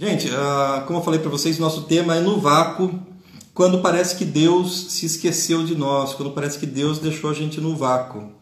[0.00, 2.98] Gente, uh, como eu falei para vocês, nosso tema é no vácuo,
[3.52, 7.60] quando parece que Deus se esqueceu de nós, quando parece que Deus deixou a gente
[7.60, 8.32] no vácuo.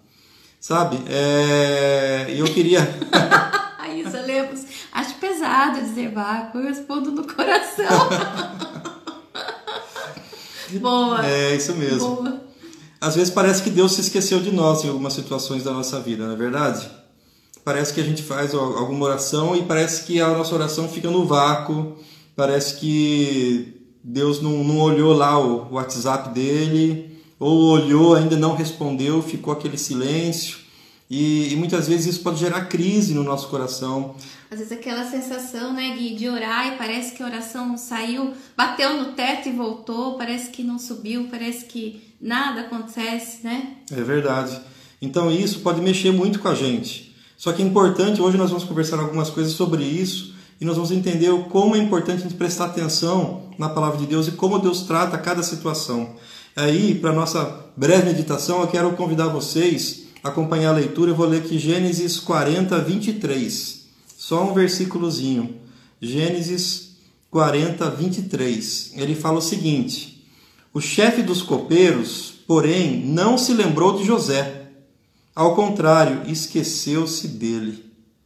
[0.61, 1.01] Sabe?
[1.09, 2.27] É...
[2.29, 2.79] Eu queria.
[3.93, 8.09] Isa Lemos, acho pesado dizer vácuo, eu respondo no coração.
[10.81, 11.27] Boa.
[11.27, 12.23] É isso mesmo.
[12.23, 12.41] Boa.
[13.01, 16.25] Às vezes parece que Deus se esqueceu de nós em algumas situações da nossa vida,
[16.25, 16.89] não é verdade?
[17.69, 21.27] Parece que a gente faz alguma oração e parece que a nossa oração fica no
[21.27, 21.99] vácuo,
[22.35, 29.21] parece que Deus não, não olhou lá o WhatsApp dele, ou olhou, ainda não respondeu,
[29.21, 30.57] ficou aquele silêncio.
[31.11, 34.15] E, e, muitas vezes isso pode gerar crise no nosso coração.
[34.51, 38.97] Às vezes aquela sensação, né, Gui, de orar e parece que a oração saiu, bateu
[38.97, 43.75] no teto e voltou, parece que não subiu, parece que nada acontece, né?
[43.93, 44.59] É verdade.
[45.03, 47.08] Então isso pode mexer muito com a gente.
[47.39, 50.91] Só que é importante, hoje nós vamos conversar algumas coisas sobre isso e nós vamos
[50.91, 54.83] entender como é importante a gente prestar atenção na palavra de Deus e como Deus
[54.83, 56.17] trata cada situação.
[56.55, 61.39] Aí, para nossa breve meditação, eu quero convidar vocês acompanhar a leitura, eu vou ler
[61.39, 63.87] aqui Gênesis 40, 23.
[64.17, 65.57] Só um versículozinho.
[66.01, 66.97] Gênesis
[67.31, 68.93] 40, 23.
[68.97, 70.25] Ele fala o seguinte:
[70.73, 74.58] O chefe dos copeiros, porém, não se lembrou de José.
[75.39, 77.85] Ao contrário, esqueceu-se dele.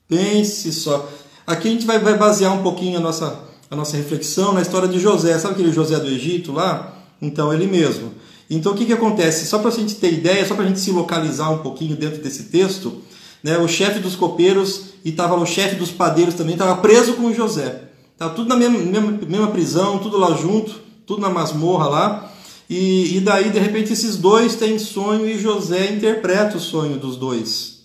[0.09, 1.07] Pense só.
[1.47, 3.39] Aqui a gente vai, vai basear um pouquinho a nossa,
[3.71, 5.39] a nossa reflexão na história de José.
[5.39, 6.97] Sabe aquele José do Egito lá?
[7.21, 8.15] Então, ele mesmo.
[8.49, 9.45] Então o que, que acontece?
[9.45, 12.23] Só para a gente ter ideia, só para a gente se localizar um pouquinho dentro
[12.23, 13.03] desse texto,
[13.45, 17.31] né, o chefe dos copeiros e estava o chefe dos padeiros também, estava preso com
[17.35, 17.91] José.
[18.15, 22.32] Estava tudo na mesma, mesma, mesma, prisão, tudo lá junto, tudo na masmorra lá.
[22.75, 27.19] E, e daí, de repente, esses dois têm sonho e José interpreta o sonho dos
[27.19, 27.83] dois.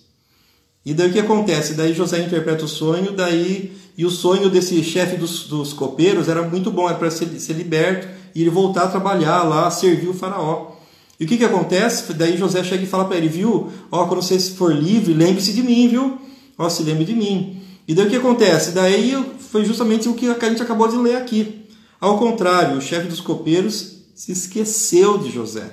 [0.82, 1.74] E daí o que acontece?
[1.74, 6.40] Daí José interpreta o sonho, daí e o sonho desse chefe dos, dos copeiros era
[6.40, 10.14] muito bom, era para ser, ser liberto e ele voltar a trabalhar lá, servir o
[10.14, 10.72] faraó.
[11.20, 12.10] E o que, que acontece?
[12.14, 13.70] Daí José chega e fala para ele, viu?
[13.92, 16.16] Ó, quando você for livre, lembre-se de mim, viu?
[16.56, 17.60] Ó, se lembre de mim.
[17.86, 18.70] E daí o que acontece?
[18.70, 21.66] Daí foi justamente o que a gente acabou de ler aqui.
[22.00, 25.72] Ao contrário, o chefe dos copeiros se esqueceu de José.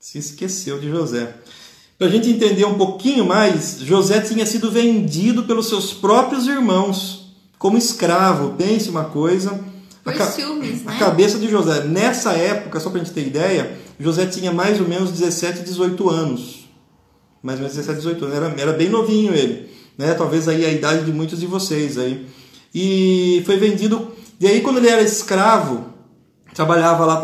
[0.00, 1.32] Se esqueceu de José.
[1.96, 7.36] Para a gente entender um pouquinho mais, José tinha sido vendido pelos seus próprios irmãos
[7.60, 8.56] como escravo.
[8.58, 9.60] Pense uma coisa
[10.02, 10.92] por a, ciúmes, né?
[10.92, 11.84] A cabeça de José.
[11.84, 16.10] Nessa época, só para a gente ter ideia, José tinha mais ou menos 17, 18
[16.10, 16.68] anos.
[17.40, 18.36] Mais ou menos 17, 18 anos.
[18.36, 19.70] Era, era bem novinho ele.
[19.96, 20.12] Né?
[20.14, 22.26] Talvez aí a idade de muitos de vocês aí.
[22.74, 24.10] E foi vendido.
[24.40, 25.91] E aí, quando ele era escravo,
[26.54, 27.16] trabalhava lá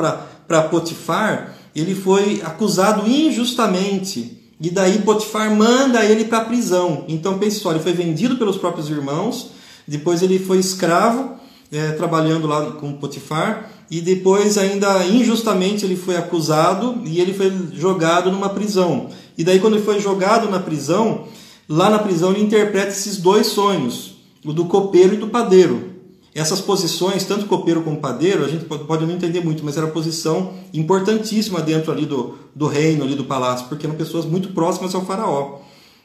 [0.46, 4.38] para Potifar, ele foi acusado injustamente.
[4.60, 7.04] E daí Potifar manda ele para a prisão.
[7.08, 9.52] Então, pense só, ele foi vendido pelos próprios irmãos,
[9.86, 11.36] depois ele foi escravo,
[11.70, 17.50] é, trabalhando lá com Potifar e depois ainda injustamente ele foi acusado e ele foi
[17.72, 19.08] jogado numa prisão.
[19.36, 21.24] E daí quando ele foi jogado na prisão,
[21.68, 25.97] lá na prisão ele interpreta esses dois sonhos, o do copeiro e do padeiro.
[26.34, 30.54] Essas posições, tanto copeiro como padeiro, a gente pode não entender muito, mas era posição
[30.72, 35.04] importantíssima dentro ali do, do reino, ali do palácio, porque eram pessoas muito próximas ao
[35.04, 35.60] faraó.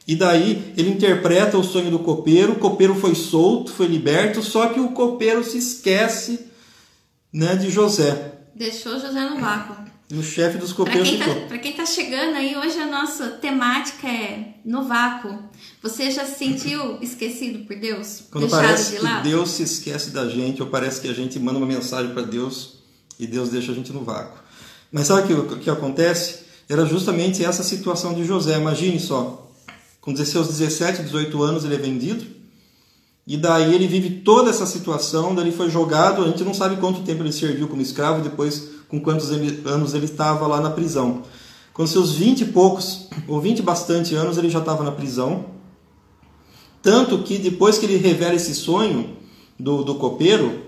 [0.06, 4.68] E daí ele interpreta o sonho do copeiro, o copeiro foi solto, foi liberto, só
[4.68, 6.46] que o copeiro se esquece
[7.32, 8.32] né, de José.
[8.54, 9.84] Deixou José no vácuo.
[10.14, 13.30] E o chefe dos copeiros Para quem, tá, quem tá chegando aí, hoje a nossa
[13.30, 15.36] temática é no vácuo.
[15.82, 18.22] Você já se sentiu esquecido por Deus?
[18.30, 21.58] Quando parece de que Deus se esquece da gente, ou parece que a gente manda
[21.58, 22.74] uma mensagem para Deus
[23.18, 24.38] e Deus deixa a gente no vácuo.
[24.92, 26.44] Mas sabe o que, que acontece?
[26.68, 28.56] Era justamente essa situação de José.
[28.56, 29.50] Imagine só,
[30.00, 32.24] com seus 17, 18 anos ele é vendido.
[33.26, 36.76] E daí ele vive toda essa situação, daí ele foi jogado, a gente não sabe
[36.76, 40.70] quanto tempo ele serviu como escravo, depois com quantos ele, anos ele estava lá na
[40.70, 41.22] prisão.
[41.72, 45.46] Com seus 20 e poucos, ou 20 e bastante anos, ele já estava na prisão.
[46.80, 49.16] Tanto que depois que ele revela esse sonho
[49.58, 50.62] do, do copeiro,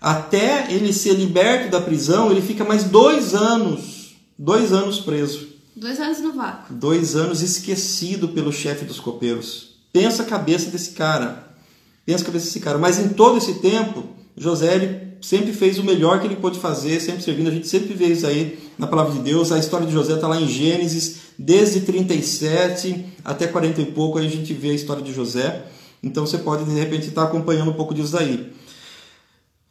[0.00, 5.48] até ele ser liberto da prisão, ele fica mais dois anos, dois anos preso.
[5.74, 6.74] Dois anos no vácuo.
[6.74, 9.76] Dois anos esquecido pelo chefe dos copeiros.
[9.92, 11.56] Pensa a cabeça desse cara.
[12.04, 12.76] Pensa a cabeça desse cara.
[12.76, 14.04] Mas em todo esse tempo,
[14.36, 17.48] José ele sempre fez o melhor que ele pôde fazer, sempre servindo.
[17.48, 19.50] A gente sempre vê isso aí na palavra de Deus.
[19.50, 24.26] A história de José está lá em Gênesis, desde 37 até 40 e pouco, aí
[24.26, 25.64] a gente vê a história de José.
[26.02, 28.52] Então você pode, de repente, estar acompanhando um pouco disso aí.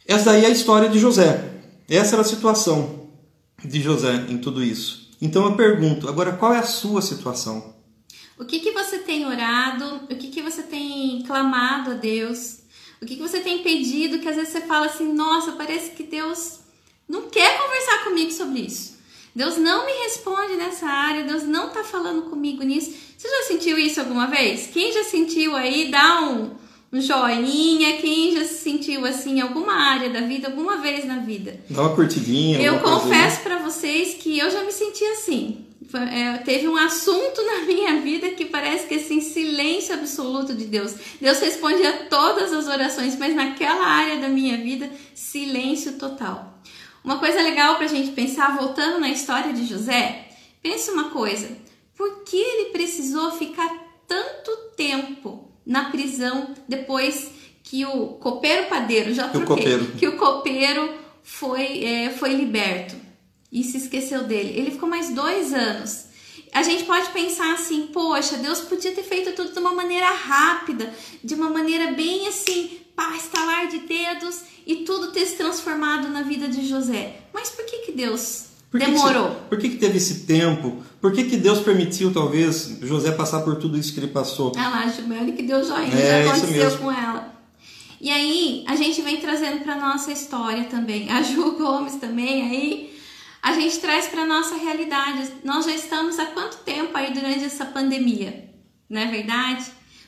[0.07, 1.51] Essa daí é a história de José.
[1.87, 3.09] Essa era a situação
[3.63, 5.11] de José em tudo isso.
[5.21, 7.75] Então eu pergunto, agora qual é a sua situação?
[8.39, 10.01] O que, que você tem orado?
[10.09, 12.62] O que, que você tem clamado a Deus?
[13.03, 16.03] O que, que você tem pedido que às vezes você fala assim, nossa, parece que
[16.03, 16.59] Deus
[17.07, 18.97] não quer conversar comigo sobre isso.
[19.35, 22.93] Deus não me responde nessa área, Deus não tá falando comigo nisso.
[23.17, 24.67] Você já sentiu isso alguma vez?
[24.67, 26.51] Quem já sentiu aí, dá um,
[26.93, 27.97] um joinha.
[27.97, 31.59] Quem já se sentiu assim em alguma área da vida, alguma vez na vida?
[31.69, 32.61] Dá uma curtidinha.
[32.61, 32.81] Eu aí.
[32.81, 35.65] confesso para vocês que eu já me senti assim.
[36.11, 40.93] É, teve um assunto na minha vida que parece que assim, silêncio absoluto de Deus.
[41.19, 46.59] Deus respondia todas as orações, mas naquela área da minha vida, silêncio total.
[47.03, 50.27] Uma coisa legal pra gente pensar, voltando na história de José,
[50.61, 51.49] pensa uma coisa:
[51.97, 53.69] por que ele precisou ficar
[54.07, 57.31] tanto tempo na prisão depois
[57.63, 59.93] que o copeiro padeiro, já Que o troquei, copeiro.
[59.97, 60.93] que o copeiro
[61.23, 63.02] foi, é, foi liberto
[63.53, 64.53] e se esqueceu dele?
[64.59, 66.05] Ele ficou mais dois anos.
[66.51, 70.93] A gente pode pensar assim, poxa, Deus podia ter feito tudo de uma maneira rápida,
[71.23, 76.21] de uma maneira bem assim, pá, estalar de dedos e tudo ter se transformado na
[76.23, 77.15] vida de José.
[77.33, 79.29] Mas por que que Deus Por que que demorou?
[79.29, 80.77] você- por que, que teve esse tempo?
[81.01, 84.51] Por que, que Deus permitiu, talvez, José passar por tudo isso que ele passou?
[84.57, 87.33] Ah lá, Gilmane que deu joinha, É, já aconteceu com ela.
[87.99, 91.09] E aí, a gente vem trazendo para nossa história também.
[91.09, 92.92] A Ju Gomes também aí.
[93.43, 95.29] A gente traz para nossa realidade.
[95.43, 98.49] Nós já estamos há quanto tempo aí durante essa pandemia?
[98.89, 99.65] Não é verdade?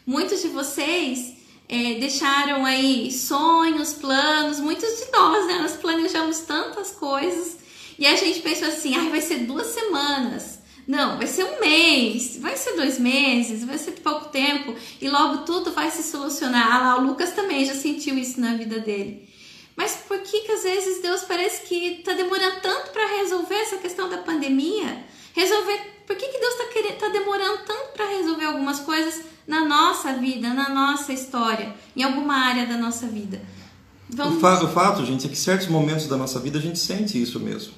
[0.07, 1.35] Muitos de vocês
[1.67, 4.61] é, deixaram aí sonhos, planos.
[4.61, 5.55] Muitos de nós, né?
[5.55, 7.57] Nós planejamos tantas coisas.
[7.99, 10.59] E a gente pensou assim, ai, vai ser duas semanas.
[10.87, 15.39] Não, vai ser um mês, vai ser dois meses, vai ser pouco tempo e logo
[15.39, 16.71] tudo vai se solucionar.
[16.71, 19.27] Ah lá, o Lucas também já sentiu isso na vida dele.
[19.75, 23.77] Mas por que que às vezes Deus parece que tá demorando tanto para resolver essa
[23.77, 25.03] questão da pandemia?
[25.33, 29.65] Resolver, por que que Deus tá querendo, tá demorando tanto para resolver algumas coisas na
[29.65, 33.41] nossa vida, na nossa história, em alguma área da nossa vida?
[34.17, 37.21] O, fa- o fato, gente, é que certos momentos da nossa vida a gente sente
[37.21, 37.73] isso mesmo.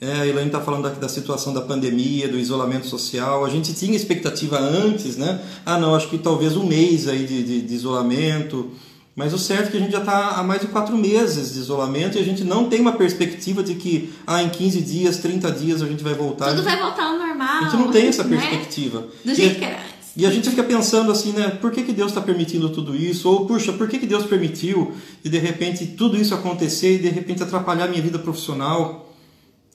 [0.00, 3.44] É, a Elaine está falando da, da situação da pandemia, do isolamento social.
[3.44, 5.40] A gente tinha expectativa antes, né?
[5.64, 8.70] Ah, não, acho que talvez um mês aí de, de- de isolamento.
[9.14, 11.58] Mas o certo é que a gente já está há mais de quatro meses de
[11.60, 15.50] isolamento e a gente não tem uma perspectiva de que ah, em 15 dias, 30
[15.52, 16.46] dias a gente vai voltar.
[16.48, 17.58] Tudo gente, vai voltar ao normal.
[17.58, 18.36] a gente não tem essa né?
[18.38, 19.06] perspectiva.
[19.22, 19.92] Do E- jeito que era antes.
[20.16, 21.48] e a gente fica pensando assim, né?
[21.50, 23.28] Por que, que Deus está permitindo tudo isso?
[23.28, 24.92] Ou, puxa, por que, que Deus permitiu
[25.22, 29.10] e de repente tudo isso acontecer e de repente atrapalhar a minha vida profissional?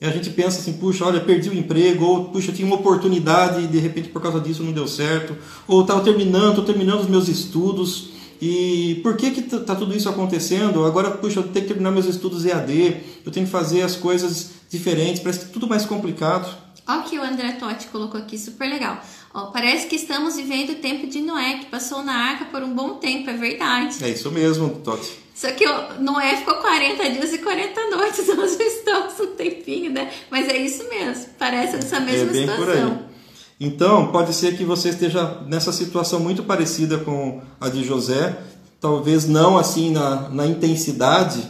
[0.00, 3.62] E a gente pensa assim, puxa, olha, perdi o emprego, ou puxa, tinha uma oportunidade
[3.62, 5.36] e de repente por causa disso não deu certo,
[5.66, 9.96] ou estava terminando, estou terminando os meus estudos e por que que t- tá tudo
[9.96, 10.84] isso acontecendo?
[10.84, 14.50] Agora, puxa, eu tenho que terminar meus estudos EAD, eu tenho que fazer as coisas
[14.70, 16.48] diferentes, parece que tudo mais complicado.
[16.86, 19.02] Olha o que o André Totti colocou aqui, super legal.
[19.34, 22.74] Ó, parece que estamos vivendo o tempo de Noé, que passou na arca por um
[22.74, 24.02] bom tempo, é verdade.
[24.02, 25.10] É isso mesmo, Totti.
[25.34, 29.92] Só que o Noé ficou 40 dias e 40 noites, nós já estamos um tempinho,
[29.92, 30.10] né?
[30.30, 32.64] Mas é isso mesmo, parece essa mesma é bem situação.
[32.64, 32.70] por
[33.04, 33.17] aí.
[33.60, 38.38] Então, pode ser que você esteja nessa situação muito parecida com a de José,
[38.80, 41.42] talvez não assim na, na intensidade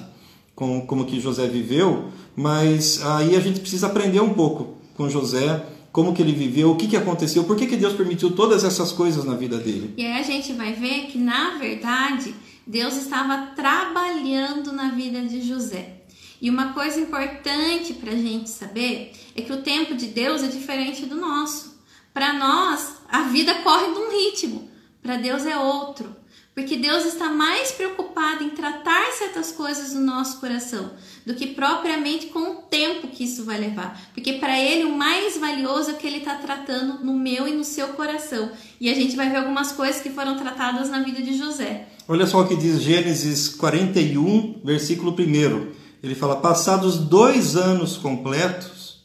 [0.54, 5.62] com, como que José viveu, mas aí a gente precisa aprender um pouco com José,
[5.92, 8.90] como que ele viveu, o que, que aconteceu, por que, que Deus permitiu todas essas
[8.90, 9.94] coisas na vida dele.
[9.96, 12.34] E aí a gente vai ver que, na verdade,
[12.66, 15.98] Deus estava trabalhando na vida de José.
[16.40, 20.46] E uma coisa importante para a gente saber é que o tempo de Deus é
[20.46, 21.77] diferente do nosso.
[22.18, 24.68] Para nós, a vida corre num ritmo,
[25.00, 26.16] para Deus é outro.
[26.52, 30.90] Porque Deus está mais preocupado em tratar certas coisas no nosso coração
[31.24, 34.10] do que propriamente com o tempo que isso vai levar.
[34.12, 37.62] Porque para Ele o mais valioso é que Ele está tratando no meu e no
[37.62, 38.50] seu coração.
[38.80, 41.86] E a gente vai ver algumas coisas que foram tratadas na vida de José.
[42.08, 45.70] Olha só o que diz Gênesis 41, versículo 1.
[46.02, 49.04] Ele fala: Passados dois anos completos,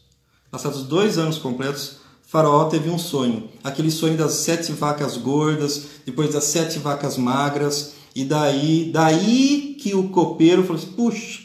[0.50, 2.02] passados dois anos completos,
[2.34, 3.44] Faraó teve um sonho.
[3.62, 9.94] Aquele sonho das sete vacas gordas, depois das sete vacas magras, e daí, daí que
[9.94, 11.42] o copeiro falou assim: Puxa,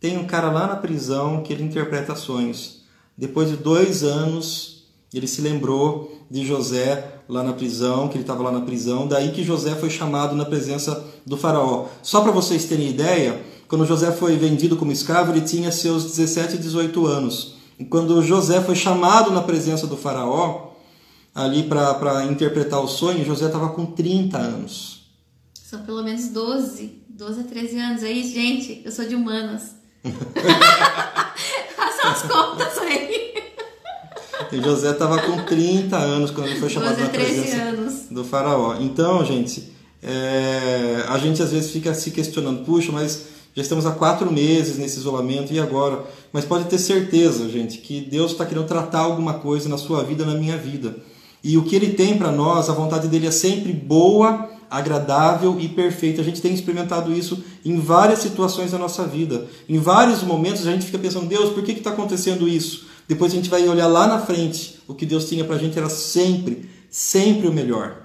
[0.00, 2.84] tem um cara lá na prisão que ele interpreta sonhos.
[3.14, 8.44] Depois de dois anos, ele se lembrou de José lá na prisão, que ele estava
[8.44, 9.06] lá na prisão.
[9.06, 11.88] Daí que José foi chamado na presença do faraó.
[12.02, 16.54] Só para vocês terem ideia, quando José foi vendido como escravo, ele tinha seus 17
[16.54, 17.53] e 18 anos.
[17.78, 20.70] E quando José foi chamado na presença do faraó,
[21.34, 25.06] ali para interpretar o sonho, José estava com 30 anos.
[25.54, 28.02] São pelo menos 12, 12 a 13 anos.
[28.02, 28.82] É isso, gente.
[28.84, 29.74] Eu sou de humanas.
[31.76, 33.34] Façam as contas aí.
[34.52, 37.62] E José estava com 30 anos quando ele foi chamado 12 a na 13 presença
[37.62, 37.94] anos.
[38.10, 38.76] do faraó.
[38.78, 43.92] Então, gente, é, a gente às vezes fica se questionando, puxa, mas já estamos há
[43.92, 46.04] quatro meses nesse isolamento e agora?
[46.32, 50.24] Mas pode ter certeza, gente, que Deus está querendo tratar alguma coisa na sua vida,
[50.26, 50.96] na minha vida.
[51.42, 55.68] E o que Ele tem para nós, a vontade dele é sempre boa, agradável e
[55.68, 56.20] perfeita.
[56.20, 59.46] A gente tem experimentado isso em várias situações da nossa vida.
[59.68, 62.88] Em vários momentos a gente fica pensando, Deus, por que está acontecendo isso?
[63.06, 65.78] Depois a gente vai olhar lá na frente, o que Deus tinha para a gente
[65.78, 68.02] era sempre, sempre o melhor.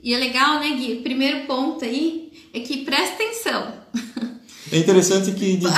[0.00, 0.96] E é legal, né, Gui?
[0.96, 3.72] Primeiro ponto aí é que presta atenção.
[4.72, 5.60] É interessante que.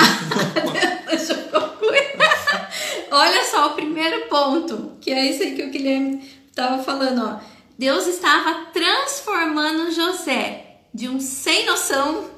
[3.11, 7.39] Olha só o primeiro ponto, que é isso aí que o Guilherme estava falando, ó.
[7.77, 12.29] Deus estava transformando José de um sem noção,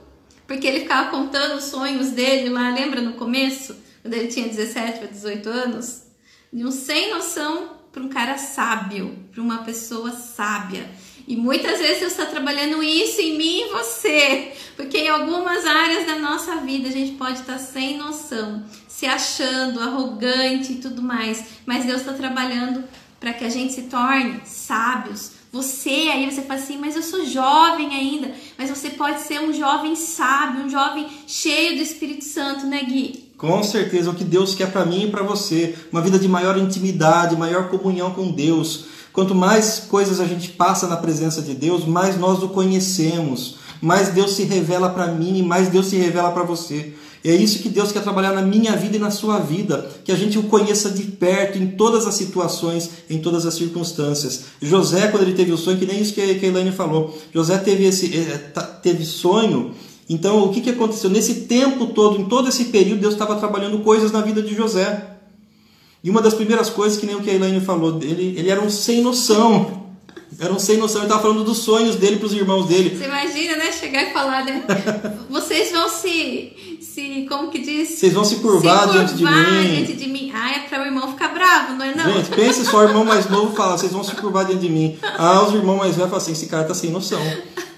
[0.48, 5.00] porque ele ficava contando os sonhos dele lá, lembra no começo, quando ele tinha 17
[5.00, 6.04] para 18 anos?
[6.52, 10.90] De um sem noção para um cara sábio, para uma pessoa sábia.
[11.28, 16.08] E muitas vezes Deus está trabalhando isso em mim e você, porque em algumas áreas
[16.08, 21.02] da nossa vida a gente pode estar tá sem noção, se achando arrogante e tudo
[21.02, 22.82] mais, mas Deus está trabalhando
[23.20, 25.32] para que a gente se torne sábios.
[25.52, 28.32] Você aí, você fala assim, mas eu sou jovem ainda.
[28.58, 33.32] Mas você pode ser um jovem sábio, um jovem cheio do Espírito Santo, né, Gui?
[33.38, 35.76] Com certeza, o que Deus quer para mim e para você.
[35.92, 38.86] Uma vida de maior intimidade, maior comunhão com Deus.
[39.18, 43.56] Quanto mais coisas a gente passa na presença de Deus, mais nós o conhecemos.
[43.82, 46.94] Mais Deus se revela para mim e mais Deus se revela para você.
[47.26, 50.16] É isso que Deus quer trabalhar na minha vida e na sua vida, que a
[50.16, 54.44] gente o conheça de perto em todas as situações, em todas as circunstâncias.
[54.62, 57.86] José, quando ele teve o sonho, que nem isso que a Elaine falou, José teve
[57.86, 58.38] esse eh,
[58.84, 59.72] teve sonho.
[60.08, 61.10] Então, o que, que aconteceu?
[61.10, 65.17] Nesse tempo todo, em todo esse período, Deus estava trabalhando coisas na vida de José.
[66.04, 68.62] E uma das primeiras coisas, que nem o que a Elaine falou, ele, ele era
[68.62, 69.86] um sem noção.
[70.40, 72.96] Era um sem noção, ele estava falando dos sonhos dele para os irmãos dele.
[72.96, 73.72] Você imagina, né?
[73.72, 74.64] Chegar e falar, né?
[75.30, 77.26] Vocês vão se, se.
[77.28, 77.90] Como que diz?
[77.90, 79.86] Vocês vão se curvar, se curvar diante de mim.
[79.86, 80.32] diante de mim.
[80.36, 82.14] Ah, é para o irmão ficar bravo, não é não?
[82.14, 84.98] Gente, pense só, o irmão mais novo fala, vocês vão se curvar diante de mim.
[85.18, 87.22] Ah, os irmãos mais velhos falam assim, esse cara tá sem noção.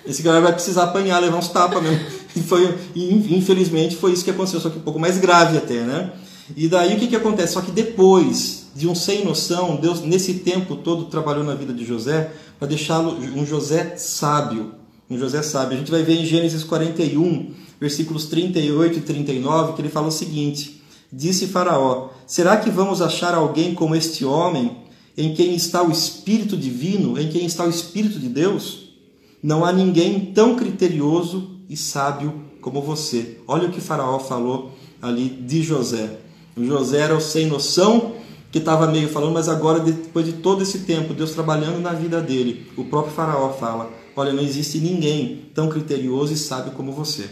[0.06, 2.06] Esse cara vai precisar apanhar, levar uns tapas mesmo.
[2.36, 5.76] E foi, e, infelizmente, foi isso que aconteceu, só que um pouco mais grave até,
[5.76, 6.12] né?
[6.56, 7.54] E daí o que, que acontece?
[7.54, 11.86] Só que depois de um sem noção, Deus nesse tempo todo trabalhou na vida de
[11.86, 14.74] José para deixá-lo um José sábio.
[15.10, 15.76] Um José sábio.
[15.76, 20.12] A gente vai ver em Gênesis 41, versículos 38 e 39, que ele fala o
[20.12, 24.78] seguinte: Disse Faraó: Será que vamos achar alguém como este homem,
[25.18, 28.90] em quem está o Espírito divino, em quem está o Espírito de Deus?
[29.42, 33.40] Não há ninguém tão criterioso e sábio como você.
[33.48, 36.20] Olha o que Faraó falou ali de José.
[36.60, 38.16] O José era o sem noção,
[38.52, 42.20] que estava meio falando, mas agora, depois de todo esse tempo, Deus trabalhando na vida
[42.20, 47.30] dele, o próprio Faraó fala: Olha, não existe ninguém tão criterioso e sábio como você.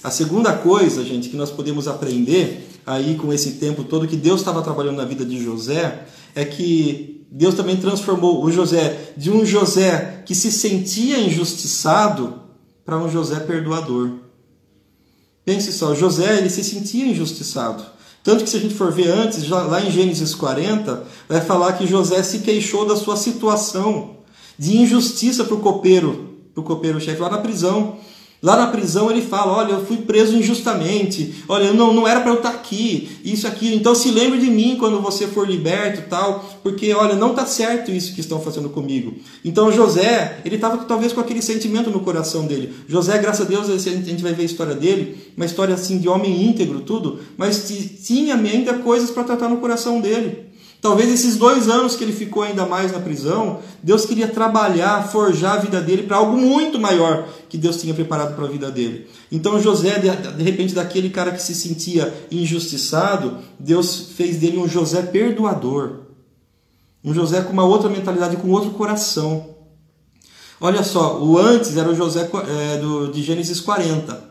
[0.00, 4.38] A segunda coisa, gente, que nós podemos aprender aí com esse tempo todo que Deus
[4.38, 9.44] estava trabalhando na vida de José é que Deus também transformou o José de um
[9.44, 12.42] José que se sentia injustiçado
[12.84, 14.12] para um José perdoador.
[15.44, 17.95] Pense só, José ele se sentia injustiçado.
[18.26, 21.74] Tanto que se a gente for ver antes, já, lá em Gênesis 40, vai falar
[21.74, 24.16] que José se queixou da sua situação
[24.58, 27.98] de injustiça para o copeiro, para o copeiro-chefe lá na prisão.
[28.42, 31.44] Lá na prisão ele fala: Olha, eu fui preso injustamente.
[31.48, 33.08] Olha, não, não era para eu estar tá aqui.
[33.24, 33.74] Isso aqui.
[33.74, 36.44] Então se lembre de mim quando você for liberto, tal.
[36.62, 39.14] Porque olha, não está certo isso que estão fazendo comigo.
[39.44, 42.74] Então José, ele estava talvez com aquele sentimento no coração dele.
[42.88, 46.08] José, graças a Deus, a gente vai ver a história dele, uma história assim de
[46.08, 47.20] homem íntegro, tudo.
[47.36, 47.66] Mas
[48.04, 50.46] tinha ainda coisas para tratar no coração dele.
[50.80, 55.54] Talvez esses dois anos que ele ficou ainda mais na prisão, Deus queria trabalhar, forjar
[55.54, 59.08] a vida dele para algo muito maior que Deus tinha preparado para a vida dele.
[59.32, 65.02] Então José, de, repente, daquele cara que se sentia injustiçado, Deus fez dele um José
[65.02, 66.00] perdoador.
[67.02, 69.56] Um José com uma outra mentalidade, com outro coração.
[70.60, 74.24] Olha só, o antes era o José é, do, de Gênesis 40,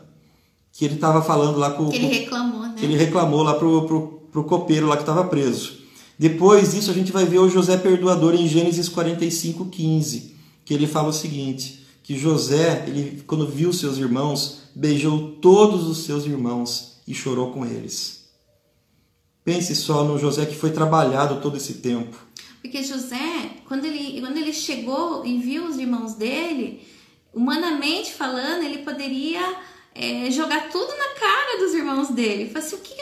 [0.72, 1.88] que ele estava falando lá com.
[1.88, 2.74] Que ele reclamou, né?
[2.76, 5.85] Que ele reclamou lá pro, pro, pro copeiro lá que estava preso.
[6.18, 10.86] Depois disso, a gente vai ver o José perdoador em Gênesis 45, 15, que ele
[10.86, 16.98] fala o seguinte: que José, ele, quando viu seus irmãos, beijou todos os seus irmãos
[17.06, 18.30] e chorou com eles.
[19.44, 22.16] Pense só no José que foi trabalhado todo esse tempo.
[22.62, 26.80] Porque José, quando ele, quando ele chegou e viu os irmãos dele,
[27.32, 29.56] humanamente falando, ele poderia
[29.94, 32.50] é, jogar tudo na cara dos irmãos dele.
[32.50, 32.94] Falei assim: o que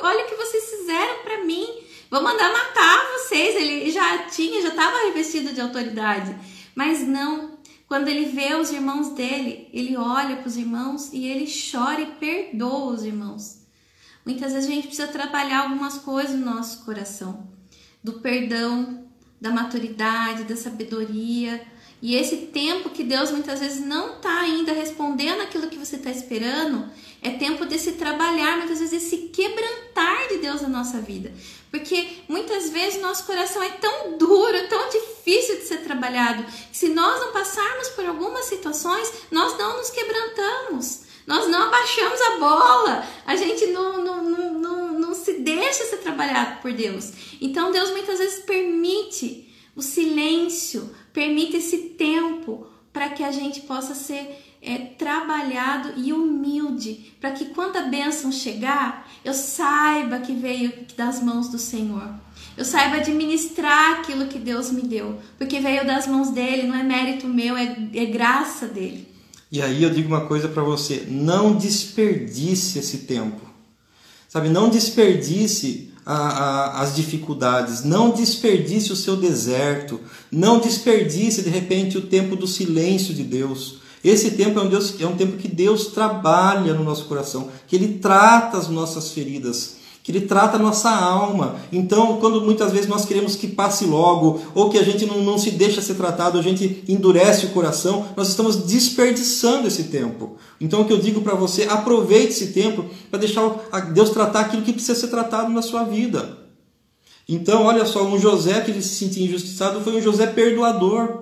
[0.00, 1.66] Olha o que vocês fizeram para mim.
[2.10, 3.56] Vou mandar matar vocês.
[3.56, 6.36] Ele já tinha, já estava revestido de autoridade.
[6.74, 7.58] Mas não.
[7.86, 12.06] Quando ele vê os irmãos dele, ele olha para os irmãos e ele chora e
[12.06, 13.62] perdoa os irmãos.
[14.24, 17.48] Muitas vezes a gente precisa trabalhar algumas coisas no nosso coração,
[18.02, 19.04] do perdão,
[19.40, 21.60] da maturidade, da sabedoria.
[22.00, 26.10] E esse tempo que Deus muitas vezes não está ainda respondendo aquilo que você está
[26.10, 26.88] esperando,
[27.22, 31.32] é tempo de se trabalhar, muitas vezes de se quebrantar de Deus na nossa vida.
[31.70, 37.20] Porque muitas vezes nosso coração é tão duro, tão difícil de ser trabalhado, se nós
[37.20, 41.02] não passarmos por algumas situações, nós não nos quebrantamos.
[41.24, 45.98] Nós não abaixamos a bola, a gente não, não, não, não, não se deixa ser
[45.98, 47.12] trabalhado por Deus.
[47.40, 53.94] Então Deus muitas vezes permite o silêncio, permite esse tempo para que a gente possa
[53.94, 60.72] ser é, trabalhado e humilde, para que quando a bênção chegar, eu saiba que veio
[60.96, 62.08] das mãos do Senhor.
[62.56, 66.82] Eu saiba administrar aquilo que Deus me deu, porque veio das mãos dele, não é
[66.82, 69.08] mérito meu, é, é graça dele.
[69.50, 73.40] E aí eu digo uma coisa para você: não desperdice esse tempo.
[74.28, 80.00] Sabe, não desperdice a, a, as dificuldades, não desperdice o seu deserto,
[80.30, 83.81] não desperdice de repente o tempo do silêncio de Deus.
[84.04, 87.76] Esse tempo é um, Deus, é um tempo que Deus trabalha no nosso coração, que
[87.76, 91.56] Ele trata as nossas feridas que ele trata a nossa alma.
[91.72, 95.38] Então, quando muitas vezes nós queremos que passe logo, ou que a gente não, não
[95.38, 100.36] se deixa ser tratado, a gente endurece o coração, nós estamos desperdiçando esse tempo.
[100.60, 103.48] Então, o que eu digo para você, aproveite esse tempo para deixar
[103.94, 106.38] Deus tratar aquilo que precisa ser tratado na sua vida.
[107.28, 111.21] Então, olha só, um José que ele se sentia injustiçado foi um José perdoador.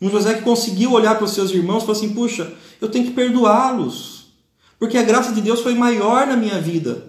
[0.00, 3.06] Um José que conseguiu olhar para os seus irmãos e falou assim: puxa, eu tenho
[3.06, 4.32] que perdoá-los,
[4.78, 7.08] porque a graça de Deus foi maior na minha vida.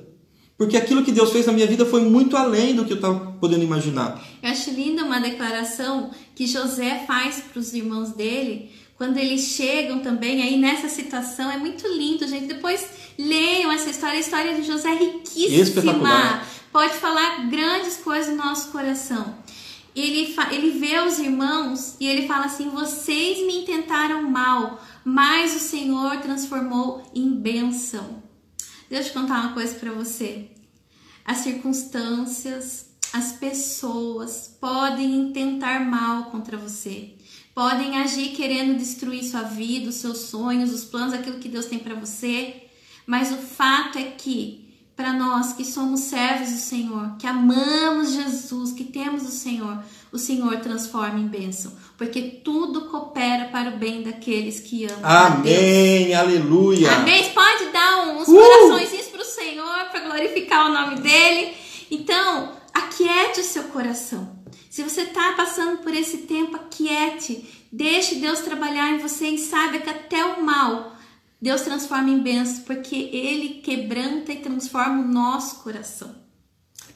[0.57, 3.17] Porque aquilo que Deus fez na minha vida foi muito além do que eu estava
[3.39, 4.21] podendo imaginar.
[4.43, 9.99] Eu acho linda uma declaração que José faz para os irmãos dele, quando eles chegam
[9.99, 11.49] também aí nessa situação.
[11.49, 12.47] É muito lindo, gente.
[12.47, 12.85] Depois
[13.17, 14.17] leiam essa história.
[14.17, 16.41] A história de José é riquíssima.
[16.73, 19.35] Pode falar grandes coisas no nosso coração.
[19.95, 25.59] Ele, ele vê os irmãos e ele fala assim: Vocês me intentaram mal, mas o
[25.59, 28.23] Senhor transformou em bênção.
[28.89, 30.49] Deixa eu contar uma coisa para você.
[31.25, 37.13] As circunstâncias, as pessoas podem tentar mal contra você.
[37.53, 41.79] Podem agir querendo destruir sua vida, os seus sonhos, os planos, aquilo que Deus tem
[41.79, 42.63] para você.
[43.05, 44.68] Mas o fato é que
[44.99, 49.81] para nós que somos servos do Senhor, que amamos Jesus, que temos o Senhor,
[50.11, 56.13] o Senhor transforma em bênção, porque tudo coopera para o bem daqueles que amam Amém,
[56.13, 56.91] aleluia.
[56.91, 57.29] Amém.
[57.29, 58.35] Pode dar uns uh!
[58.35, 61.53] corações para o Senhor para glorificar o nome dele.
[61.89, 64.29] Então, aquiete o seu coração.
[64.69, 67.47] Se você está passando por esse tempo, aquiete.
[67.71, 70.98] Deixe Deus trabalhar em você e saiba que até o mal
[71.41, 76.09] Deus transforma em bênção, porque Ele quebranta e transforma o nosso coração.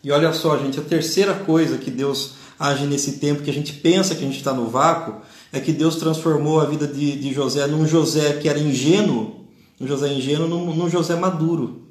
[0.03, 3.73] E olha só, gente, a terceira coisa que Deus age nesse tempo que a gente
[3.73, 7.33] pensa que a gente está no vácuo, é que Deus transformou a vida de, de
[7.33, 9.45] José num José que era ingênuo,
[9.79, 11.87] um José ingênuo, num, num José maduro.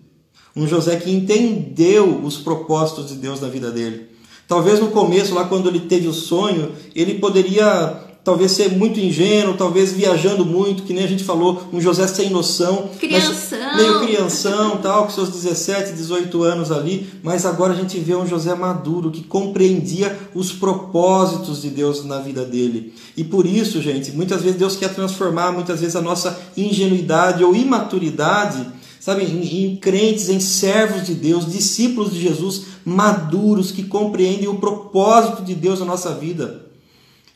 [0.55, 4.09] Um José que entendeu os propósitos de Deus na vida dele.
[4.47, 9.55] Talvez no começo, lá quando ele teve o sonho, ele poderia talvez ser muito ingênuo,
[9.55, 13.77] talvez viajando muito, que nem a gente falou, um José sem noção, crianção.
[13.77, 18.27] meio crianção, tal, com seus 17, 18 anos ali, mas agora a gente vê um
[18.27, 22.95] José maduro que compreendia os propósitos de Deus na vida dele.
[23.17, 27.55] E por isso, gente, muitas vezes Deus quer transformar muitas vezes a nossa ingenuidade ou
[27.55, 28.67] imaturidade
[29.01, 34.59] sabe, em, em, crentes, em servos de Deus, discípulos de Jesus, maduros, que compreendem o
[34.59, 36.62] propósito de Deus na nossa vida.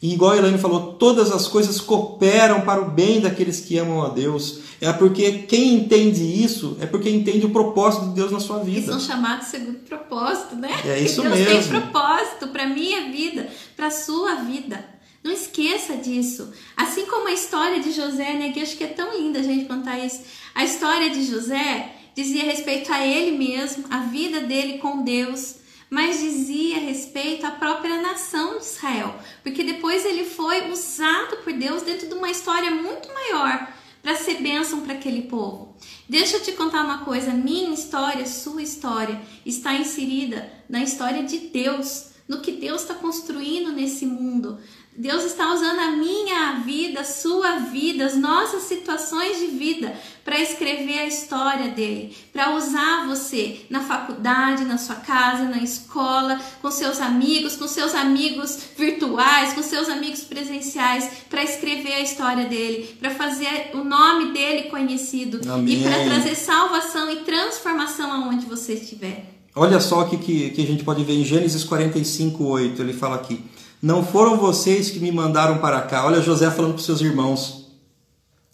[0.01, 4.03] E igual a Elaine falou, todas as coisas cooperam para o bem daqueles que amam
[4.03, 4.61] a Deus.
[4.81, 8.79] É porque quem entende isso é porque entende o propósito de Deus na sua vida.
[8.79, 10.69] Eles são chamados segundo propósito, né?
[10.85, 11.51] É isso Deus mesmo.
[11.51, 14.85] Deus tem propósito para minha vida, para sua vida.
[15.25, 16.53] Não esqueça disso.
[16.77, 18.53] Assim como a história de José, né?
[18.53, 20.21] Que eu acho que é tão linda a gente contar isso.
[20.55, 25.57] A história de José dizia respeito a ele mesmo, a vida dele com Deus
[25.91, 31.83] mas dizia respeito à própria nação de Israel, porque depois ele foi usado por Deus
[31.83, 33.69] dentro de uma história muito maior
[34.03, 35.77] para ser bênção para aquele povo.
[36.09, 41.39] Deixa eu te contar uma coisa: minha história, sua história, está inserida na história de
[41.39, 44.59] Deus, no que Deus está construindo nesse mundo.
[44.99, 50.41] Deus está usando a minha vida, a sua vida, as nossas situações de vida para
[50.41, 56.71] escrever a história dele, para usar você na faculdade, na sua casa, na escola, com
[56.71, 62.97] seus amigos, com seus amigos virtuais, com seus amigos presenciais, para escrever a história dele,
[62.99, 65.75] para fazer o nome dele conhecido Amém.
[65.75, 69.37] e para trazer salvação e transformação aonde você estiver.
[69.55, 72.83] Olha só o que, que, que a gente pode ver em Gênesis 45, 8.
[72.83, 73.43] Ele fala aqui:
[73.83, 76.07] Não foram vocês que me mandaram para cá.
[76.07, 77.67] Olha José falando para os seus irmãos.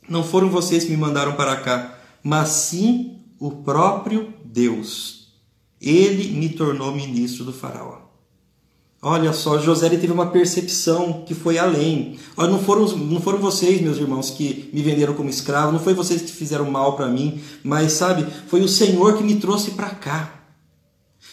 [0.09, 5.29] Não foram vocês que me mandaram para cá, mas sim o próprio Deus.
[5.81, 8.03] Ele me tornou ministro do Faraó.
[9.05, 12.19] Olha só, José teve uma percepção que foi além.
[12.37, 15.93] Olha, não foram, não foram vocês, meus irmãos, que me venderam como escravo, não foi
[15.93, 19.91] vocês que fizeram mal para mim, mas sabe, foi o Senhor que me trouxe para
[19.91, 20.42] cá.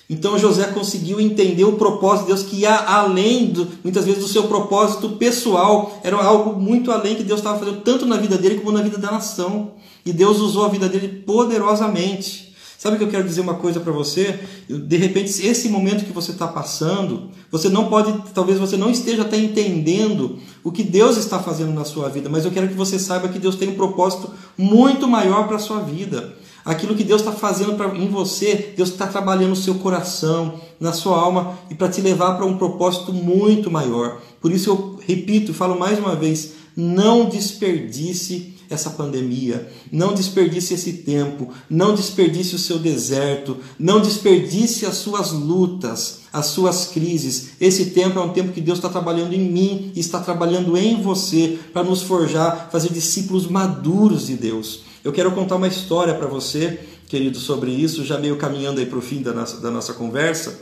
[0.10, 4.28] Então José conseguiu entender o propósito de Deus que ia além, do, muitas vezes, do
[4.28, 6.00] seu propósito pessoal.
[6.04, 8.98] Era algo muito além que Deus estava fazendo, tanto na vida dele como na vida
[8.98, 9.74] da nação.
[10.04, 12.50] E Deus usou a vida dele poderosamente.
[12.80, 14.40] Sabe que eu quero dizer uma coisa para você?
[14.70, 19.24] De repente, esse momento que você está passando, você não pode, talvez você não esteja
[19.24, 22.98] até entendendo o que Deus está fazendo na sua vida, mas eu quero que você
[22.98, 26.34] saiba que Deus tem um propósito muito maior para a sua vida.
[26.66, 30.94] Aquilo que Deus está fazendo pra, em você, Deus está trabalhando no seu coração, na
[30.94, 34.22] sua alma e para te levar para um propósito muito maior.
[34.42, 40.94] Por isso eu repito, falo mais uma vez: não desperdice essa pandemia, não desperdice esse
[40.94, 47.52] tempo, não desperdice o seu deserto, não desperdice as suas lutas, as suas crises.
[47.60, 51.02] Esse tempo é um tempo que Deus está trabalhando em mim e está trabalhando em
[51.02, 54.89] você para nos forjar, fazer discípulos maduros de Deus.
[55.10, 59.00] Eu quero contar uma história para você, querido, sobre isso, já meio caminhando aí para
[59.00, 60.60] o fim da nossa, da nossa conversa.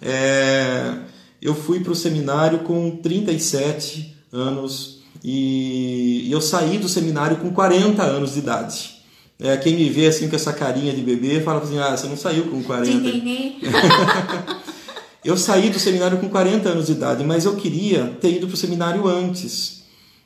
[0.00, 0.94] É,
[1.42, 7.50] eu fui para o seminário com 37 anos e, e eu saí do seminário com
[7.50, 9.02] 40 anos de idade.
[9.40, 12.16] É, quem me vê assim com essa carinha de bebê fala assim: ah, você não
[12.16, 13.08] saiu com 40.
[15.24, 18.54] eu saí do seminário com 40 anos de idade, mas eu queria ter ido para
[18.54, 19.79] o seminário antes.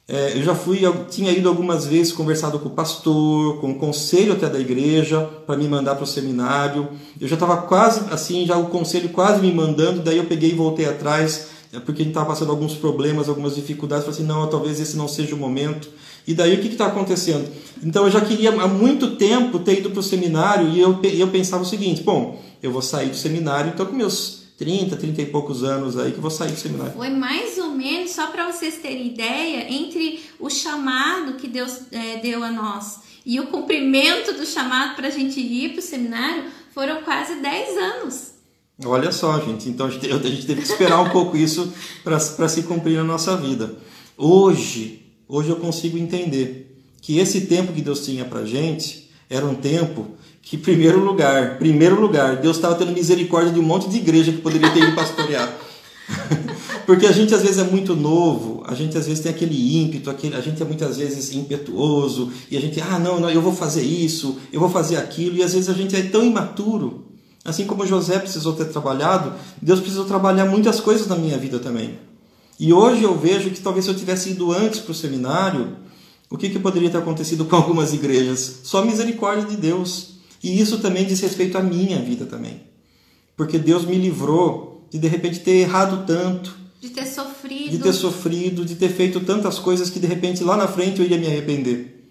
[0.07, 3.75] É, eu já fui, eu tinha ido algumas vezes conversado com o pastor, com o
[3.77, 6.89] conselho até da igreja para me mandar para o seminário.
[7.19, 10.55] Eu já estava quase assim, já o conselho quase me mandando, daí eu peguei e
[10.55, 14.05] voltei atrás, é, porque a gente estava passando alguns problemas, algumas dificuldades.
[14.05, 15.89] Falei assim, não, talvez esse não seja o momento.
[16.27, 17.49] E daí o que está acontecendo?
[17.83, 21.29] Então eu já queria há muito tempo ter ido para o seminário e eu, eu
[21.29, 25.27] pensava o seguinte: bom, eu vou sair do seminário, então com meus 30, 30 e
[25.27, 26.93] poucos anos aí que vou sair do seminário.
[26.93, 32.19] Foi mais ou menos, só para vocês terem ideia, entre o chamado que Deus é,
[32.19, 36.45] deu a nós e o cumprimento do chamado para a gente ir para o seminário,
[36.73, 38.35] foram quase 10 anos.
[38.85, 42.49] Olha só, gente, então a gente, a gente teve que esperar um pouco isso para
[42.49, 43.77] se cumprir na nossa vida.
[44.17, 49.55] Hoje, hoje eu consigo entender que esse tempo que Deus tinha para gente era um
[49.55, 54.31] tempo que, primeiro lugar, primeiro lugar, Deus estava tendo misericórdia de um monte de igreja
[54.31, 55.53] que poderia ter ido pastorear.
[56.85, 60.11] Porque a gente às vezes é muito novo, a gente às vezes tem aquele ímpeto,
[60.11, 63.55] aquele, a gente é muitas vezes impetuoso, e a gente, ah, não, não, eu vou
[63.55, 67.05] fazer isso, eu vou fazer aquilo, e às vezes a gente é tão imaturo.
[67.43, 71.99] Assim como José precisou ter trabalhado, Deus precisou trabalhar muitas coisas na minha vida também.
[72.59, 75.77] E hoje eu vejo que talvez se eu tivesse ido antes para o seminário,
[76.31, 78.61] o que, que poderia ter acontecido com algumas igrejas?
[78.63, 80.14] Só misericórdia de Deus.
[80.45, 82.61] E isso também diz respeito à minha vida também.
[83.35, 87.93] Porque Deus me livrou de de repente ter errado tanto, de ter sofrido, de ter
[87.95, 91.27] sofrido, de ter feito tantas coisas que de repente lá na frente eu iria me
[91.27, 92.11] arrepender.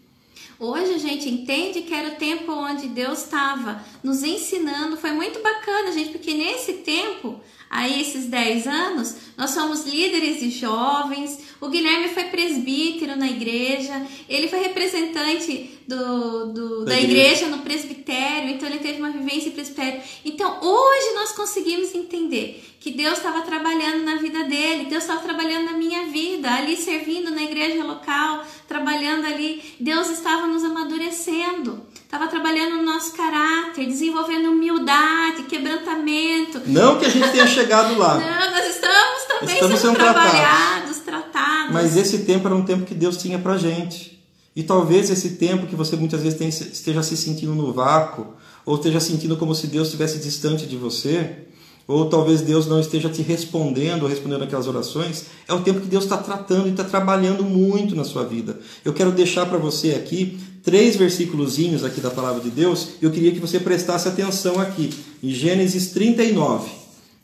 [0.60, 4.98] Hoje a gente entende que era o tempo onde Deus estava nos ensinando.
[4.98, 7.40] Foi muito bacana, gente, porque nesse tempo,
[7.74, 11.40] aí esses 10 anos, nós somos líderes de jovens.
[11.60, 17.44] O Guilherme foi presbítero na igreja, ele foi representante do, do da, da igreja.
[17.44, 20.02] igreja no presbitério, então ele teve uma vivência em presbitério.
[20.24, 25.72] Então hoje nós conseguimos entender que Deus estava trabalhando na vida dele, Deus estava trabalhando
[25.72, 29.64] na minha vida, ali servindo na igreja local, trabalhando ali.
[29.80, 31.82] Deus estava nos amadurecendo,
[32.14, 36.62] estava trabalhando no nosso caráter, desenvolvendo humildade, quebrantamento.
[36.68, 38.20] Não que a gente tenha chegado lá.
[38.22, 41.32] Não, nós estamos também estamos sendo, trabalhados, tratados.
[41.32, 41.74] tratados.
[41.74, 44.24] Mas esse tempo era um tempo que Deus tinha pra gente.
[44.56, 48.76] E talvez esse tempo que você muitas vezes tem, esteja se sentindo no vácuo, ou
[48.76, 51.48] esteja sentindo como se Deus estivesse distante de você,
[51.88, 55.88] ou talvez Deus não esteja te respondendo ou respondendo aquelas orações, é o tempo que
[55.88, 58.60] Deus está tratando e está trabalhando muito na sua vida.
[58.86, 63.32] Eu quero deixar para você aqui três versículos aqui da palavra de Deus, eu queria
[63.32, 64.90] que você prestasse atenção aqui,
[65.22, 66.72] em Gênesis 39.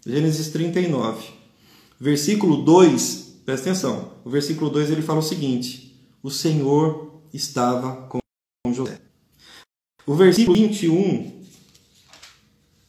[0.06, 1.24] Gênesis 39.
[2.00, 4.12] Versículo 2, Presta atenção.
[4.24, 8.20] O versículo 2 ele fala o seguinte: O Senhor estava com
[8.72, 9.02] José.
[10.06, 11.42] O versículo 21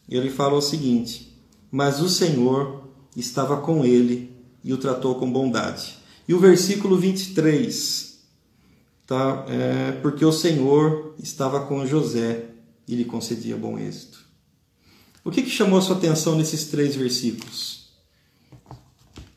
[0.06, 1.34] ele fala o seguinte:
[1.70, 5.96] Mas o Senhor estava com ele e o tratou com bondade.
[6.28, 8.09] E o versículo 23,
[9.10, 9.44] tá?
[9.48, 12.44] É, porque o Senhor estava com José
[12.86, 14.20] e lhe concedia bom êxito.
[15.24, 17.90] O que, que chamou a sua atenção nesses três versículos?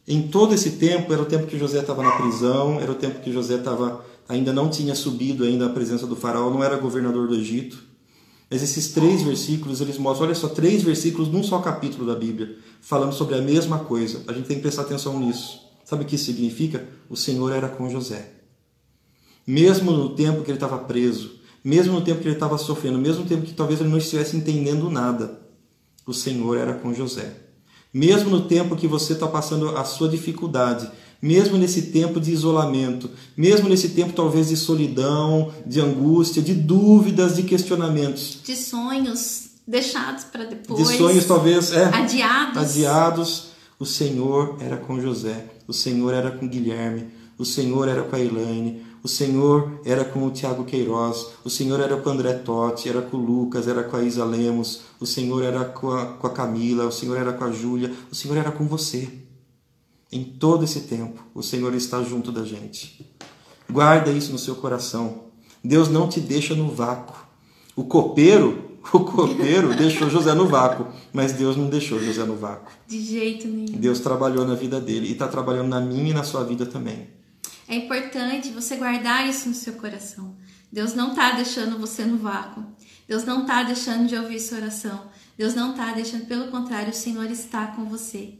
[0.08, 3.20] Em todo esse tempo, era o tempo que José estava na prisão, era o tempo
[3.22, 7.28] que José estava, ainda não tinha subido ainda à presença do faraó, não era governador
[7.28, 7.84] do Egito.
[8.52, 12.60] Mas esses três versículos, eles mostram, olha só, três versículos num só capítulo da Bíblia,
[12.80, 14.22] falando sobre a mesma coisa.
[14.28, 15.62] A gente tem que prestar atenção nisso.
[15.84, 16.88] Sabe o que isso significa?
[17.10, 18.43] O Senhor era com José.
[19.46, 23.24] Mesmo no tempo que ele estava preso, mesmo no tempo que ele estava sofrendo, mesmo
[23.24, 25.40] no tempo que talvez ele não estivesse entendendo nada,
[26.06, 27.38] o Senhor era com José.
[27.94, 30.90] Mesmo no tempo que você está passando a sua dificuldade,
[31.22, 37.38] mesmo nesse tempo de isolamento, mesmo nesse tempo talvez de solidão, de angústia, de dúvidas,
[37.38, 42.58] de questionamentos, de sonhos deixados para depois, de sonhos talvez é, adiados.
[42.58, 43.48] adiados,
[43.80, 48.20] o Senhor era com José, o Senhor era com Guilherme, o Senhor era com a
[48.20, 52.88] Elaine, o Senhor era com o Tiago Queiroz, o Senhor era com o André Totti,
[52.88, 56.26] era com o Lucas, era com a Isa Lemos, o Senhor era com a, com
[56.26, 59.10] a Camila, o Senhor era com a Júlia, o Senhor era com você.
[60.10, 63.14] Em todo esse tempo, o Senhor está junto da gente.
[63.70, 65.24] Guarda isso no seu coração.
[65.62, 67.18] Deus não te deixa no vácuo.
[67.76, 72.72] O copeiro, o copeiro deixou José no vácuo, mas Deus não deixou José no vácuo.
[72.88, 73.80] De jeito nenhum.
[73.80, 77.08] Deus trabalhou na vida dele e está trabalhando na minha e na sua vida também.
[77.68, 80.36] É importante você guardar isso no seu coração.
[80.72, 82.66] Deus não está deixando você no vácuo.
[83.08, 85.10] Deus não está deixando de ouvir sua oração.
[85.38, 88.36] Deus não está deixando, pelo contrário, o Senhor está com você.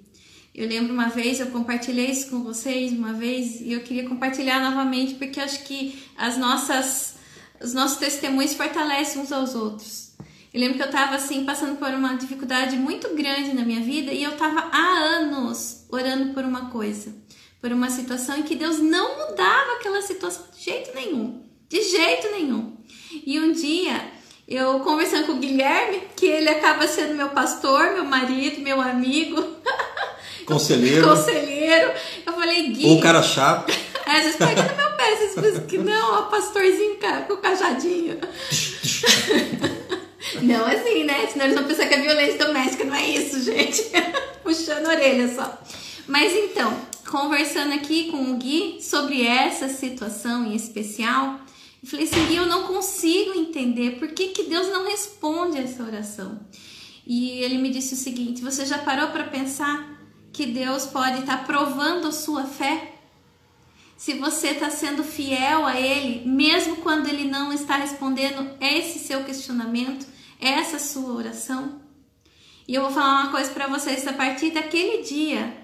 [0.54, 4.60] Eu lembro uma vez, eu compartilhei isso com vocês uma vez e eu queria compartilhar
[4.60, 7.16] novamente porque acho que as nossas,
[7.60, 10.12] os nossos testemunhos fortalecem uns aos outros.
[10.54, 14.12] Eu lembro que eu estava assim passando por uma dificuldade muito grande na minha vida
[14.12, 17.16] e eu estava há anos orando por uma coisa
[17.64, 21.42] por uma situação em que Deus não mudava aquela situação de jeito nenhum.
[21.70, 22.76] De jeito nenhum.
[23.26, 24.06] E um dia,
[24.46, 29.42] eu conversando com o Guilherme, que ele acaba sendo meu pastor, meu marido, meu amigo.
[30.46, 31.08] Conselheiro.
[31.08, 31.94] Conselheiro.
[32.26, 32.86] Eu falei, Gui.
[32.86, 33.72] Ou cara chato.
[34.06, 37.38] É, às vezes pega no meu pé, às vezes que não, ó, pastorzinho com o
[37.38, 38.20] cajadinho.
[40.44, 41.26] não assim, né?
[41.28, 43.82] Senão eles vão pensar que é violência doméstica, não é isso, gente.
[44.44, 45.58] Puxando a orelha só.
[46.06, 46.78] Mas então,
[47.14, 51.40] conversando aqui com o Gui sobre essa situação em especial,
[51.86, 56.40] falei assim, Gui, eu não consigo entender por que, que Deus não responde essa oração.
[57.06, 59.96] E ele me disse o seguinte: você já parou para pensar
[60.32, 62.96] que Deus pode estar tá provando a sua fé?
[63.96, 69.24] Se você está sendo fiel a Ele, mesmo quando Ele não está respondendo esse seu
[69.24, 70.08] questionamento,
[70.42, 71.80] essa sua oração?
[72.68, 75.63] E eu vou falar uma coisa para vocês: a partir daquele dia,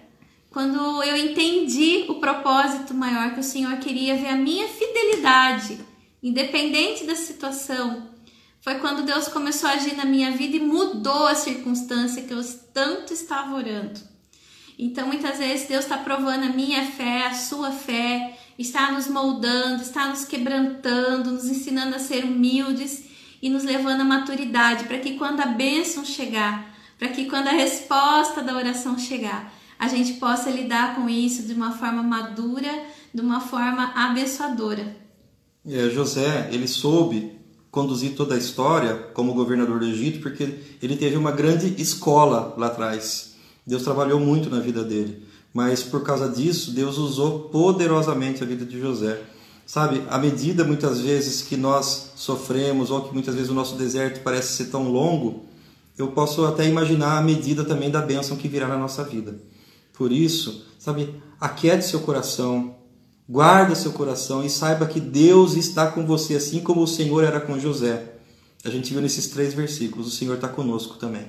[0.49, 5.79] quando eu entendi o propósito maior que o Senhor queria ver a minha fidelidade,
[6.23, 8.09] independente da situação,
[8.61, 12.43] foi quando Deus começou a agir na minha vida e mudou a circunstância que eu
[12.73, 13.99] tanto estava orando.
[14.77, 19.83] Então, muitas vezes, Deus está provando a minha fé, a sua fé, está nos moldando,
[19.83, 23.03] está nos quebrantando, nos ensinando a ser humildes
[23.41, 27.51] e nos levando à maturidade, para que quando a bênção chegar, para que quando a
[27.51, 33.21] resposta da oração chegar, a gente possa lidar com isso de uma forma madura, de
[33.21, 34.97] uma forma abençoadora.
[35.65, 37.39] É, José, ele soube
[37.71, 42.67] conduzir toda a história como governador do Egito porque ele teve uma grande escola lá
[42.67, 43.35] atrás.
[43.65, 48.65] Deus trabalhou muito na vida dele, mas por causa disso, Deus usou poderosamente a vida
[48.65, 49.21] de José.
[49.65, 54.21] Sabe, à medida muitas vezes que nós sofremos ou que muitas vezes o nosso deserto
[54.23, 55.45] parece ser tão longo,
[55.95, 59.39] eu posso até imaginar a medida também da bênção que virá na nossa vida.
[59.99, 62.73] Por isso, sabe, aquiete seu coração,
[63.27, 67.41] guarda seu coração e saiba que Deus está com você, assim como o Senhor era
[67.41, 68.13] com José.
[68.63, 71.25] A gente viu nesses três versículos, o Senhor está conosco também.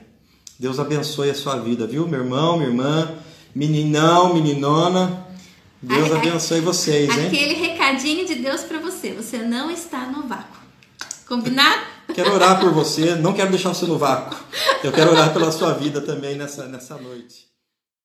[0.57, 3.13] Deus abençoe a sua vida, viu, meu irmão, minha irmã,
[3.53, 5.27] meninão, meninona.
[5.83, 7.27] Deus abençoe vocês, hein?
[7.27, 10.61] Aquele recadinho de Deus para você, você não está no vácuo.
[11.27, 11.81] Combinado?
[12.15, 14.37] Quero orar por você, não quero deixar você no vácuo.
[14.83, 17.50] Eu quero orar pela sua vida também nessa, nessa noite.